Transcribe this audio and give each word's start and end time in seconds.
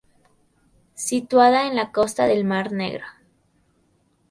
Situada 0.95 1.67
en 1.67 1.75
la 1.75 1.91
costa 1.91 2.25
del 2.25 2.43
mar 2.43 2.71
Negro. 2.71 3.05